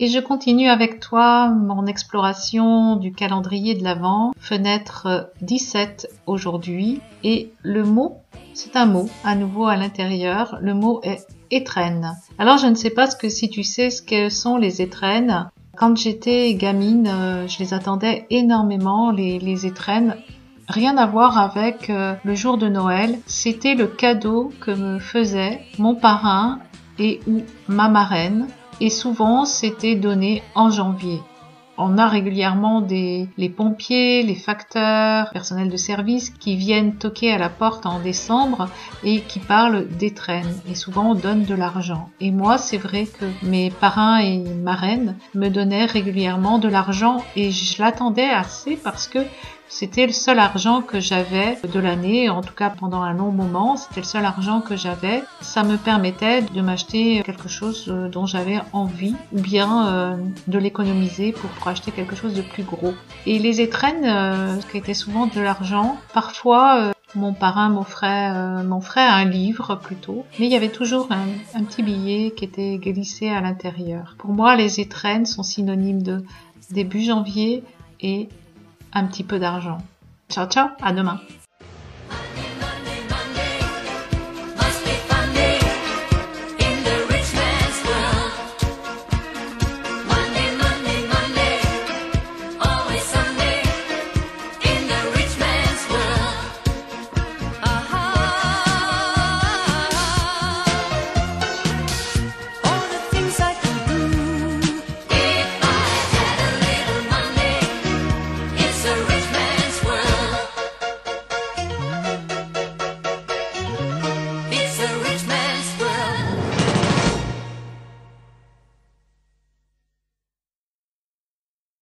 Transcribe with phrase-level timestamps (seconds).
[0.00, 7.00] Et je continue avec toi mon exploration du calendrier de l'Avent, fenêtre 17 aujourd'hui.
[7.24, 8.18] Et le mot,
[8.54, 10.56] c'est un mot à nouveau à l'intérieur.
[10.60, 12.16] Le mot est étrenne.
[12.38, 15.50] Alors je ne sais pas ce que si tu sais ce que sont les étrennes.
[15.76, 20.14] Quand j'étais gamine, euh, je les attendais énormément, les, les étrennes.
[20.68, 23.18] Rien à voir avec euh, le jour de Noël.
[23.26, 26.60] C'était le cadeau que me faisait mon parrain
[27.00, 28.46] et ou ma marraine
[28.80, 31.20] et souvent c'était donné en janvier.
[31.80, 37.38] On a régulièrement des, les pompiers, les facteurs, personnels de service qui viennent toquer à
[37.38, 38.68] la porte en décembre
[39.04, 40.60] et qui parlent d'étrennes.
[40.68, 42.10] Et souvent on donne de l'argent.
[42.18, 47.52] Et moi, c'est vrai que mes parrains et marraines me donnaient régulièrement de l'argent et
[47.52, 49.20] je l'attendais assez parce que
[49.68, 53.76] c'était le seul argent que j'avais de l'année, en tout cas pendant un long moment,
[53.76, 55.22] c'était le seul argent que j'avais.
[55.42, 60.58] Ça me permettait de m'acheter quelque chose euh, dont j'avais envie ou bien euh, de
[60.58, 62.94] l'économiser pour, acheter quelque chose de plus gros.
[63.26, 69.74] Et les étrennes, euh, qui étaient souvent de l'argent, parfois mon parrain m'offrait un livre
[69.76, 74.14] plutôt, mais il y avait toujours un, un petit billet qui était glissé à l'intérieur.
[74.18, 76.24] Pour moi, les étrennes sont synonymes de
[76.70, 77.64] début janvier
[78.00, 78.28] et
[78.92, 79.78] un petit peu d'argent.
[80.28, 81.20] Ciao ciao, à demain.